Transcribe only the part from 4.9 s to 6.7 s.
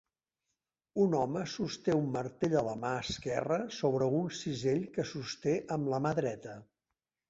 que sosté amb la mà dreta